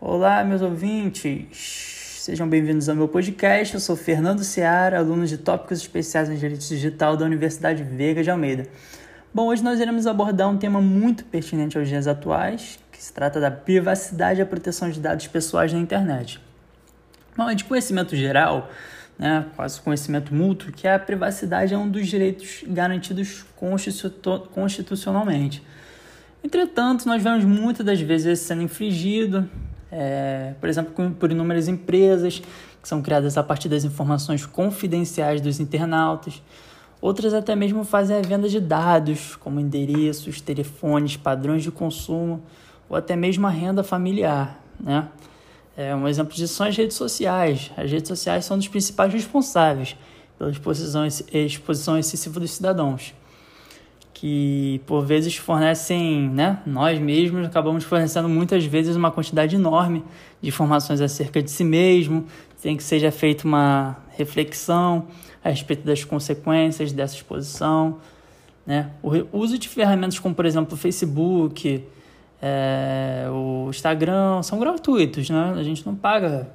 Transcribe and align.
Olá, 0.00 0.44
meus 0.44 0.60
ouvintes. 0.60 1.46
Sejam 2.18 2.48
bem-vindos 2.48 2.88
ao 2.88 2.96
meu 2.96 3.06
podcast. 3.06 3.74
Eu 3.74 3.80
sou 3.80 3.96
Fernando 3.96 4.42
Seara, 4.42 4.98
aluno 4.98 5.24
de 5.24 5.38
Tópicos 5.38 5.78
Especiais 5.78 6.28
em 6.28 6.34
Direito 6.36 6.66
Digital 6.66 7.16
da 7.16 7.24
Universidade 7.24 7.82
Veiga 7.82 8.22
de 8.22 8.30
Almeida. 8.30 8.66
Bom, 9.32 9.46
hoje 9.46 9.62
nós 9.62 9.80
iremos 9.80 10.06
abordar 10.06 10.50
um 10.50 10.58
tema 10.58 10.80
muito 10.80 11.24
pertinente 11.24 11.78
aos 11.78 11.88
dias 11.88 12.06
atuais, 12.06 12.78
que 12.92 13.02
se 13.02 13.12
trata 13.12 13.40
da 13.40 13.50
privacidade 13.50 14.40
e 14.40 14.42
a 14.42 14.46
proteção 14.46 14.90
de 14.90 15.00
dados 15.00 15.26
pessoais 15.28 15.72
na 15.72 15.78
internet. 15.78 16.40
Bom, 17.36 17.48
é 17.48 17.54
de 17.54 17.64
conhecimento 17.64 18.16
geral, 18.16 18.70
né, 19.16 19.46
quase 19.54 19.80
conhecimento 19.80 20.34
mútuo, 20.34 20.72
que 20.72 20.88
a 20.88 20.98
privacidade 20.98 21.72
é 21.72 21.78
um 21.78 21.88
dos 21.88 22.08
direitos 22.08 22.64
garantidos 22.66 23.46
constitucionalmente. 24.52 25.62
Entretanto, 26.42 27.06
nós 27.06 27.22
vemos 27.22 27.44
muitas 27.44 27.86
das 27.86 28.00
vezes 28.00 28.40
sendo 28.40 28.60
infringido, 28.60 29.48
é, 29.96 30.54
por 30.58 30.68
exemplo, 30.68 30.92
por 31.12 31.30
inúmeras 31.30 31.68
empresas 31.68 32.42
que 32.82 32.88
são 32.88 33.00
criadas 33.00 33.38
a 33.38 33.44
partir 33.44 33.68
das 33.68 33.84
informações 33.84 34.44
confidenciais 34.44 35.40
dos 35.40 35.60
internautas. 35.60 36.42
Outras 37.00 37.32
até 37.32 37.54
mesmo 37.54 37.84
fazem 37.84 38.16
a 38.16 38.20
venda 38.20 38.48
de 38.48 38.58
dados, 38.58 39.36
como 39.36 39.60
endereços, 39.60 40.40
telefones, 40.40 41.16
padrões 41.16 41.62
de 41.62 41.70
consumo 41.70 42.42
ou 42.88 42.96
até 42.96 43.14
mesmo 43.14 43.46
a 43.46 43.50
renda 43.50 43.84
familiar. 43.84 44.60
Né? 44.80 45.08
É, 45.76 45.94
um 45.94 46.08
exemplo 46.08 46.34
disso 46.34 46.54
são 46.54 46.66
as 46.66 46.76
redes 46.76 46.96
sociais. 46.96 47.70
As 47.76 47.90
redes 47.90 48.08
sociais 48.08 48.44
são 48.44 48.58
dos 48.58 48.66
principais 48.66 49.12
responsáveis 49.12 49.96
pela 50.36 50.50
exposição, 50.50 51.06
exposição 51.06 51.96
excessiva 51.96 52.40
dos 52.40 52.50
cidadãos 52.50 53.14
que 54.14 54.80
por 54.86 55.04
vezes 55.04 55.36
fornecem, 55.36 56.30
né, 56.30 56.60
nós 56.64 56.98
mesmos 57.00 57.44
acabamos 57.44 57.82
fornecendo 57.82 58.28
muitas 58.28 58.64
vezes 58.64 58.94
uma 58.94 59.10
quantidade 59.10 59.56
enorme 59.56 60.04
de 60.40 60.48
informações 60.48 61.00
acerca 61.00 61.42
de 61.42 61.50
si 61.50 61.64
mesmo, 61.64 62.24
sem 62.56 62.76
que 62.76 62.82
seja 62.82 63.10
feita 63.10 63.44
uma 63.46 63.98
reflexão 64.16 65.08
a 65.42 65.50
respeito 65.50 65.84
das 65.84 66.04
consequências 66.04 66.92
dessa 66.92 67.16
exposição, 67.16 67.98
né? 68.64 68.92
O 69.02 69.38
uso 69.38 69.58
de 69.58 69.68
ferramentas 69.68 70.18
como, 70.18 70.34
por 70.34 70.46
exemplo, 70.46 70.74
o 70.74 70.76
Facebook, 70.76 71.84
é, 72.40 73.26
o 73.30 73.68
Instagram, 73.68 74.42
são 74.42 74.58
gratuitos, 74.58 75.28
né? 75.28 75.54
A 75.58 75.62
gente 75.62 75.84
não 75.84 75.94
paga 75.94 76.48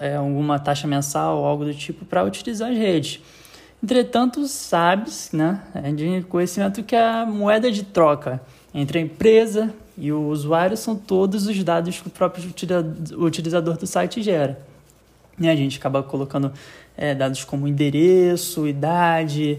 é, 0.00 0.16
alguma 0.16 0.58
taxa 0.58 0.86
mensal 0.86 1.38
ou 1.38 1.44
algo 1.44 1.64
do 1.64 1.74
tipo 1.74 2.04
para 2.04 2.24
utilizar 2.24 2.70
as 2.70 2.78
redes. 2.78 3.20
Entretanto, 3.82 4.46
sabes, 4.46 5.30
né, 5.32 5.60
é 5.74 5.90
de 5.90 6.22
conhecimento 6.28 6.82
que 6.84 6.94
a 6.94 7.26
moeda 7.26 7.70
de 7.70 7.82
troca 7.82 8.40
entre 8.72 8.98
a 8.98 9.02
empresa 9.02 9.74
e 9.98 10.12
o 10.12 10.28
usuário 10.28 10.76
são 10.76 10.94
todos 10.94 11.46
os 11.46 11.64
dados 11.64 12.00
que 12.00 12.06
o 12.06 12.10
próprio 12.10 12.44
utilizador 13.18 13.76
do 13.76 13.86
site 13.86 14.22
gera. 14.22 14.58
E 15.38 15.48
a 15.48 15.56
gente 15.56 15.78
acaba 15.78 16.02
colocando 16.02 16.52
é, 16.96 17.14
dados 17.14 17.42
como 17.44 17.66
endereço, 17.66 18.68
idade, 18.68 19.58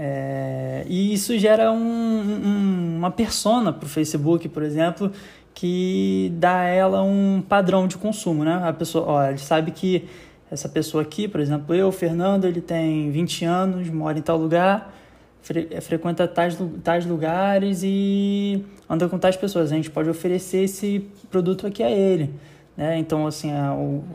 é, 0.00 0.84
e 0.88 1.12
isso 1.12 1.36
gera 1.36 1.72
um, 1.72 1.76
um, 1.76 2.96
uma 2.98 3.10
persona 3.10 3.72
para 3.72 3.84
o 3.84 3.88
Facebook, 3.88 4.48
por 4.48 4.62
exemplo, 4.62 5.10
que 5.52 6.32
dá 6.36 6.60
a 6.60 6.64
ela 6.66 7.02
um 7.02 7.42
padrão 7.46 7.88
de 7.88 7.96
consumo. 7.98 8.44
Né? 8.44 8.60
A 8.64 8.72
pessoa 8.72 9.04
ó, 9.06 9.24
ele 9.24 9.38
sabe 9.38 9.72
que 9.72 10.08
essa 10.50 10.68
pessoa 10.68 11.02
aqui, 11.02 11.28
por 11.28 11.40
exemplo, 11.40 11.74
eu, 11.74 11.92
Fernando, 11.92 12.46
ele 12.46 12.60
tem 12.60 13.10
20 13.10 13.44
anos, 13.44 13.90
mora 13.90 14.18
em 14.18 14.22
tal 14.22 14.38
lugar, 14.38 14.94
fre 15.42 15.68
eh, 15.70 15.80
frequenta 15.80 16.26
tais, 16.26 16.58
tais 16.82 17.04
lugares 17.04 17.82
e 17.82 18.64
anda 18.88 19.08
com 19.08 19.18
tais 19.18 19.36
pessoas. 19.36 19.70
A 19.70 19.76
gente 19.76 19.90
pode 19.90 20.08
oferecer 20.08 20.64
esse 20.64 21.06
produto 21.30 21.66
aqui 21.66 21.82
a 21.82 21.90
ele. 21.90 22.30
Né? 22.76 22.98
Então, 22.98 23.26
assim, 23.26 23.50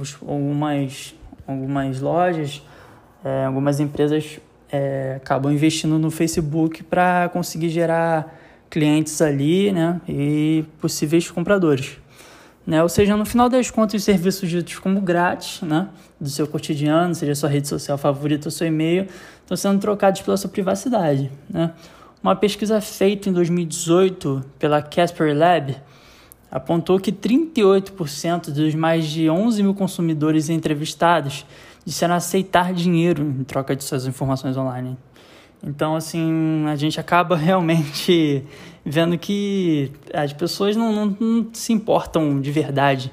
os, 0.00 0.18
algumas, 0.20 1.14
algumas 1.46 2.00
lojas, 2.00 2.62
é, 3.24 3.44
algumas 3.44 3.80
empresas 3.80 4.38
é, 4.70 5.14
acabam 5.16 5.52
investindo 5.52 5.98
no 5.98 6.10
Facebook 6.10 6.82
para 6.82 7.28
conseguir 7.30 7.70
gerar 7.70 8.36
clientes 8.68 9.22
ali 9.22 9.72
né? 9.72 10.00
e 10.08 10.64
possíveis 10.80 11.30
compradores. 11.30 11.98
Né? 12.68 12.82
Ou 12.82 12.88
seja, 12.90 13.16
no 13.16 13.24
final 13.24 13.48
das 13.48 13.70
contas, 13.70 13.94
os 13.94 14.04
serviços 14.04 14.46
ditos 14.46 14.78
como 14.78 15.00
grátis, 15.00 15.62
né? 15.62 15.88
do 16.20 16.28
seu 16.28 16.46
cotidiano, 16.46 17.14
seja 17.14 17.34
sua 17.34 17.48
rede 17.48 17.66
social 17.66 17.96
favorita 17.96 18.48
ou 18.48 18.50
seu 18.50 18.66
e-mail, 18.66 19.08
estão 19.40 19.56
sendo 19.56 19.80
trocados 19.80 20.20
pela 20.20 20.36
sua 20.36 20.50
privacidade. 20.50 21.32
Né? 21.48 21.72
Uma 22.22 22.36
pesquisa 22.36 22.78
feita 22.82 23.30
em 23.30 23.32
2018 23.32 24.44
pela 24.58 24.82
Casper 24.82 25.34
Lab 25.34 25.78
apontou 26.50 27.00
que 27.00 27.10
38% 27.10 28.50
dos 28.50 28.74
mais 28.74 29.06
de 29.06 29.30
11 29.30 29.62
mil 29.62 29.74
consumidores 29.74 30.50
entrevistados 30.50 31.46
disseram 31.86 32.16
aceitar 32.16 32.74
dinheiro 32.74 33.22
em 33.22 33.44
troca 33.44 33.74
de 33.74 33.82
suas 33.82 34.04
informações 34.04 34.58
online. 34.58 34.94
Então, 35.62 35.96
assim, 35.96 36.64
a 36.66 36.76
gente 36.76 37.00
acaba 37.00 37.34
realmente 37.36 38.44
vendo 38.84 39.18
que 39.18 39.92
as 40.14 40.32
pessoas 40.32 40.76
não, 40.76 40.92
não, 40.92 41.16
não, 41.20 41.48
se 41.52 41.72
importam 41.72 42.40
de 42.40 42.50
verdade 42.50 43.12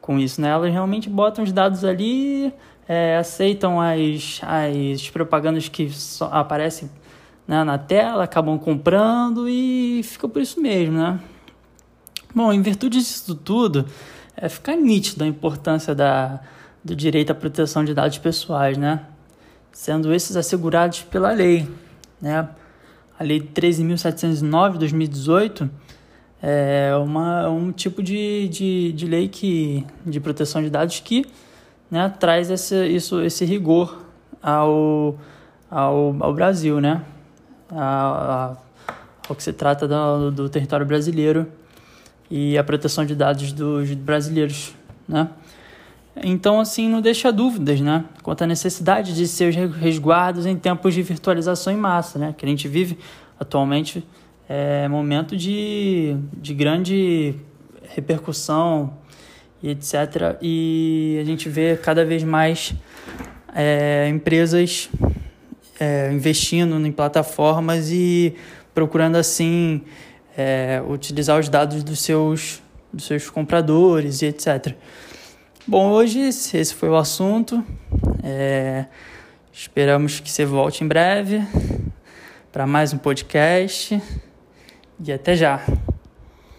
com 0.00 0.18
isso, 0.18 0.40
né? 0.40 0.48
Elas 0.48 0.72
realmente 0.72 1.08
botam 1.08 1.44
os 1.44 1.52
dados 1.52 1.84
ali, 1.84 2.52
é, 2.88 3.16
aceitam 3.16 3.80
as, 3.80 4.40
as 4.42 5.08
propagandas 5.10 5.68
que 5.68 5.90
aparecem 6.30 6.90
né, 7.46 7.62
na 7.62 7.78
tela, 7.78 8.24
acabam 8.24 8.58
comprando 8.58 9.48
e 9.48 10.02
fica 10.02 10.28
por 10.28 10.42
isso 10.42 10.60
mesmo, 10.60 10.98
né? 10.98 11.20
Bom, 12.34 12.52
em 12.52 12.62
virtude 12.62 12.98
disso 12.98 13.34
tudo, 13.34 13.86
é, 14.36 14.48
fica 14.48 14.74
nítido 14.74 15.22
a 15.22 15.26
importância 15.26 15.94
da, 15.94 16.40
do 16.82 16.96
direito 16.96 17.30
à 17.30 17.34
proteção 17.34 17.84
de 17.84 17.94
dados 17.94 18.18
pessoais, 18.18 18.76
né? 18.76 19.06
Sendo 19.72 20.12
esses 20.12 20.36
assegurados 20.36 21.02
pela 21.02 21.32
lei, 21.32 21.68
né? 22.20 22.48
A 23.18 23.24
Lei 23.24 23.40
13.709 23.40 24.72
de 24.72 24.78
2018 24.80 25.70
é 26.42 26.92
uma, 26.96 27.48
um 27.48 27.70
tipo 27.70 28.02
de, 28.02 28.48
de, 28.48 28.92
de 28.92 29.06
lei 29.06 29.28
que, 29.28 29.86
de 30.04 30.18
proteção 30.18 30.60
de 30.60 30.68
dados 30.68 30.98
que 30.98 31.24
né, 31.88 32.12
traz 32.18 32.50
esse, 32.50 32.86
isso, 32.88 33.20
esse 33.20 33.44
rigor 33.44 34.04
ao, 34.42 35.16
ao, 35.70 36.16
ao 36.18 36.34
Brasil, 36.34 36.80
né? 36.80 37.02
A, 37.70 38.56
a, 38.56 38.56
ao 39.28 39.36
que 39.36 39.42
se 39.42 39.52
trata 39.52 39.86
do, 39.86 40.32
do 40.32 40.48
território 40.48 40.84
brasileiro 40.84 41.46
e 42.28 42.58
a 42.58 42.64
proteção 42.64 43.06
de 43.06 43.14
dados 43.14 43.52
dos 43.52 43.92
brasileiros, 43.94 44.74
né? 45.06 45.28
Então, 46.16 46.60
assim, 46.60 46.88
não 46.88 47.00
deixa 47.00 47.32
dúvidas, 47.32 47.80
né? 47.80 48.04
Quanto 48.22 48.42
à 48.42 48.46
necessidade 48.46 49.14
de 49.14 49.26
seus 49.26 49.54
resguardos 49.54 50.44
em 50.46 50.56
tempos 50.56 50.94
de 50.94 51.02
virtualização 51.02 51.72
em 51.72 51.76
massa, 51.76 52.18
né? 52.18 52.34
Que 52.36 52.44
a 52.44 52.48
gente 52.48 52.68
vive 52.68 52.98
atualmente 53.38 54.04
é 54.48 54.86
momento 54.86 55.34
de, 55.34 56.14
de 56.36 56.52
grande 56.52 57.34
repercussão 57.88 58.92
e 59.62 59.70
etc. 59.70 60.36
E 60.42 61.18
a 61.22 61.24
gente 61.24 61.48
vê 61.48 61.74
cada 61.76 62.04
vez 62.04 62.22
mais 62.22 62.74
é, 63.54 64.08
empresas 64.08 64.90
é, 65.80 66.12
investindo 66.12 66.74
em 66.86 66.92
plataformas 66.92 67.90
e 67.90 68.34
procurando, 68.74 69.16
assim, 69.16 69.82
é, 70.36 70.82
utilizar 70.86 71.40
os 71.40 71.48
dados 71.48 71.82
dos 71.82 72.00
seus, 72.00 72.62
dos 72.92 73.04
seus 73.04 73.30
compradores 73.30 74.20
e 74.20 74.26
etc. 74.26 74.74
Bom, 75.64 75.90
hoje 75.92 76.18
esse 76.18 76.74
foi 76.74 76.88
o 76.88 76.96
assunto. 76.96 77.64
É, 78.24 78.86
esperamos 79.52 80.18
que 80.18 80.28
você 80.28 80.44
volte 80.44 80.82
em 80.82 80.88
breve 80.88 81.40
para 82.50 82.66
mais 82.66 82.92
um 82.92 82.98
podcast. 82.98 84.02
E 84.98 85.12
até 85.12 85.36
já! 85.36 85.64